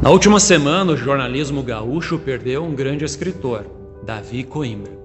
[0.00, 3.66] Na última semana, o jornalismo gaúcho perdeu um grande escritor,
[4.04, 4.96] Davi Coimbra.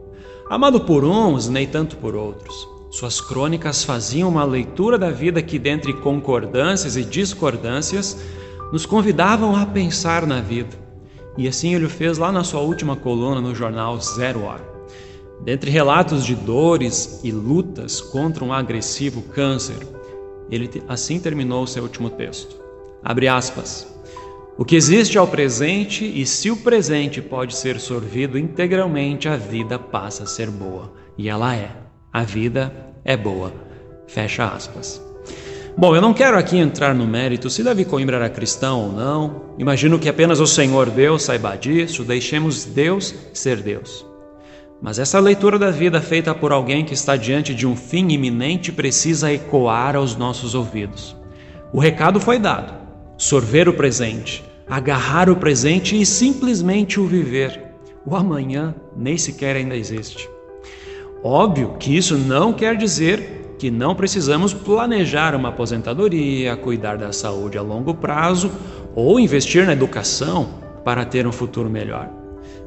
[0.48, 2.68] Amado por uns, nem tanto por outros.
[2.92, 8.24] Suas crônicas faziam uma leitura da vida que, dentre concordâncias e discordâncias,
[8.71, 10.78] nos convidavam a pensar na vida.
[11.36, 14.64] E assim ele o fez lá na sua última coluna no jornal Zero Hora.
[15.44, 19.88] Dentre relatos de dores e lutas contra um agressivo câncer,
[20.52, 22.55] ele assim terminou seu último texto.
[23.04, 23.93] Abre aspas.
[24.56, 29.36] O que existe é o presente, e se o presente pode ser sorvido integralmente, a
[29.36, 30.94] vida passa a ser boa.
[31.18, 31.71] E ela é.
[32.11, 32.72] A vida
[33.03, 33.52] é boa.
[34.06, 35.02] Fecha aspas.
[35.75, 39.42] Bom, eu não quero aqui entrar no mérito se Davi Coimbra era cristão ou não.
[39.58, 44.06] Imagino que apenas o Senhor Deus saiba disso, deixemos Deus ser Deus.
[44.80, 48.72] Mas essa leitura da vida feita por alguém que está diante de um fim iminente
[48.72, 51.16] precisa ecoar aos nossos ouvidos.
[51.72, 52.83] O recado foi dado
[53.17, 57.61] sorver o presente, agarrar o presente e simplesmente o viver.
[58.06, 60.30] O amanhã nem sequer ainda existe.
[61.23, 67.58] Óbvio que isso não quer dizer que não precisamos planejar uma aposentadoria, cuidar da saúde
[67.58, 68.52] a longo prazo
[68.94, 72.09] ou investir na educação para ter um futuro melhor.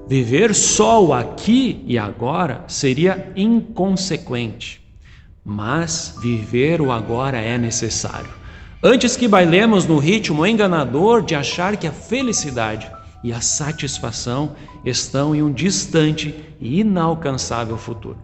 [0.09, 4.81] Viver só o aqui e agora seria inconsequente,
[5.45, 8.31] mas viver o agora é necessário.
[8.83, 12.91] Antes que bailemos no ritmo enganador de achar que a felicidade
[13.25, 18.19] e a satisfação estão em um distante e inalcançável futuro.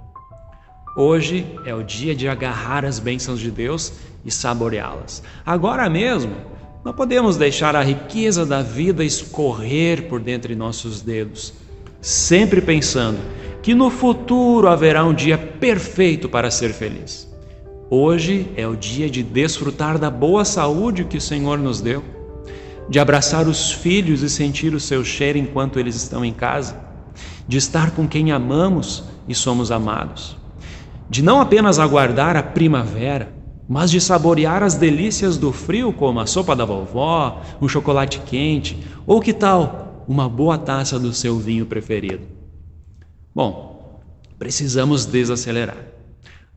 [0.95, 3.95] Hoje é o dia de agarrar as bênçãos de Deus
[4.27, 5.23] e saboreá-las.
[5.45, 6.37] Agora mesmo,
[6.85, 11.55] não podemos deixar a riqueza da vida escorrer por dentre nossos dedos,
[11.99, 13.19] sempre pensando
[13.63, 17.32] que no futuro haverá um dia perfeito para ser feliz.
[17.95, 22.03] Hoje é o dia de desfrutar da boa saúde que o Senhor nos deu,
[22.89, 26.75] de abraçar os filhos e sentir o seu cheiro enquanto eles estão em casa,
[27.47, 30.39] de estar com quem amamos e somos amados,
[31.11, 33.31] de não apenas aguardar a primavera,
[33.69, 38.83] mas de saborear as delícias do frio, como a sopa da vovó, um chocolate quente,
[39.07, 42.23] ou que tal uma boa taça do seu vinho preferido.
[43.35, 44.01] Bom,
[44.39, 45.92] precisamos desacelerar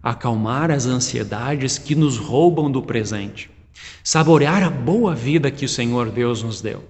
[0.05, 3.49] acalmar as ansiedades que nos roubam do presente,
[4.03, 6.83] saborear a boa vida que o Senhor Deus nos deu.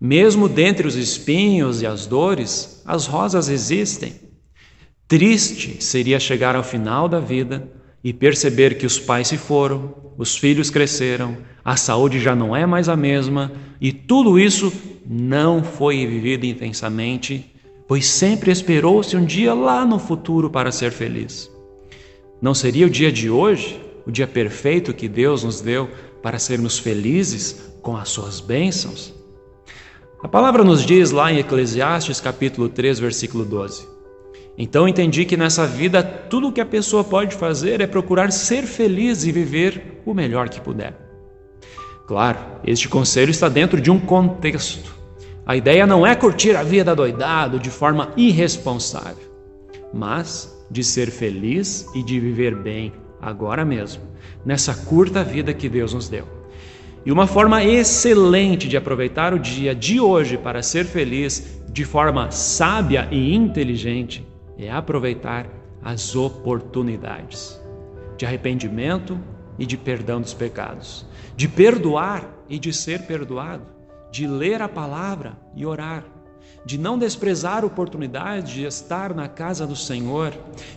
[0.00, 4.14] Mesmo dentre os espinhos e as dores, as rosas existem.
[5.06, 7.70] Triste seria chegar ao final da vida
[8.02, 12.64] e perceber que os pais se foram, os filhos cresceram, a saúde já não é
[12.64, 14.72] mais a mesma e tudo isso
[15.06, 17.54] não foi vivido intensamente,
[17.86, 21.50] pois sempre esperou-se um dia lá no futuro para ser feliz.
[22.40, 25.90] Não seria o dia de hoje o dia perfeito que Deus nos deu
[26.22, 29.14] para sermos felizes com as suas bênçãos?
[30.22, 33.86] A palavra nos diz lá em Eclesiastes capítulo 3, versículo 12.
[34.56, 38.62] Então entendi que nessa vida tudo o que a pessoa pode fazer é procurar ser
[38.62, 40.94] feliz e viver o melhor que puder.
[42.06, 44.94] Claro, este conselho está dentro de um contexto.
[45.46, 49.29] A ideia não é curtir a vida doidado de forma irresponsável,
[49.92, 54.02] mas de ser feliz e de viver bem agora mesmo,
[54.44, 56.26] nessa curta vida que Deus nos deu.
[57.04, 62.30] E uma forma excelente de aproveitar o dia de hoje para ser feliz de forma
[62.30, 64.26] sábia e inteligente
[64.58, 65.46] é aproveitar
[65.82, 67.58] as oportunidades
[68.18, 69.18] de arrependimento
[69.58, 73.66] e de perdão dos pecados, de perdoar e de ser perdoado,
[74.12, 76.04] de ler a palavra e orar
[76.64, 80.32] de não desprezar a oportunidade de estar na casa do Senhor,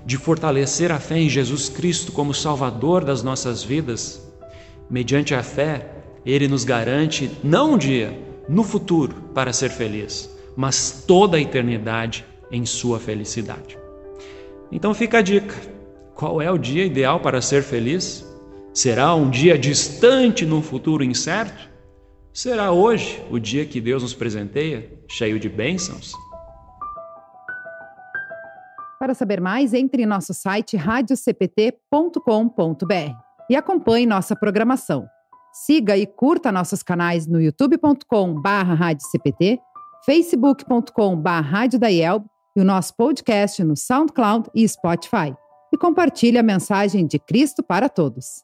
[0.06, 4.22] de fortalecer a fé em Jesus Cristo como Salvador das nossas vidas.
[4.90, 5.90] Mediante a fé,
[6.26, 12.26] Ele nos garante não um dia, no futuro, para ser feliz, mas toda a eternidade
[12.52, 13.78] em Sua felicidade.
[14.72, 15.56] Então fica a dica:
[16.14, 18.26] qual é o dia ideal para ser feliz?
[18.74, 21.73] Será um dia distante num futuro incerto?
[22.34, 26.14] Será hoje o dia que Deus nos presenteia, cheio de bênçãos?
[29.00, 33.14] Para saber mais, entre em nosso site radiocpt.com.br
[33.50, 35.08] e acompanhe nossa programação.
[35.52, 39.60] Siga e curta nossos canais no youtube.com/radiocpt,
[40.04, 42.26] facebook.com/radiodaielb
[42.56, 45.36] e o nosso podcast no SoundCloud e Spotify.
[45.72, 48.44] E compartilhe a mensagem de Cristo para todos.